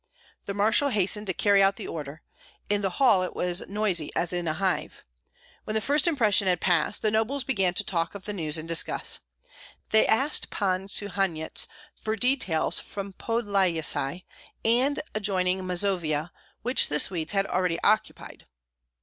The 0.45 0.55
marshal 0.55 0.89
hastened 0.89 1.27
to 1.27 1.33
carry 1.35 1.61
out 1.61 1.75
the 1.75 1.85
order. 1.87 2.23
In 2.71 2.81
the 2.81 2.89
hall 2.97 3.21
it 3.21 3.35
was 3.35 3.61
as 3.61 3.69
noisy 3.69 4.09
as 4.15 4.33
in 4.33 4.47
a 4.47 4.53
hive. 4.55 5.05
When 5.63 5.75
the 5.75 5.79
first 5.79 6.07
impression 6.07 6.47
had 6.47 6.59
passed, 6.59 7.03
the 7.03 7.11
nobles 7.11 7.43
began 7.43 7.75
to 7.75 7.83
talk 7.83 8.15
of 8.15 8.23
the 8.25 8.33
news 8.33 8.57
and 8.57 8.67
discuss. 8.67 9.19
They 9.91 10.07
asked 10.07 10.49
Pan 10.49 10.87
Suhanyets 10.87 11.67
for 11.93 12.15
details 12.15 12.79
from 12.79 13.13
Podlyasye, 13.13 14.23
and 14.65 14.99
adjoining 15.13 15.63
Mazovia, 15.67 16.31
which 16.63 16.87
the 16.89 16.97
Swedes 16.97 17.33
had 17.33 17.45
already 17.45 17.77
occupied. 17.83 18.47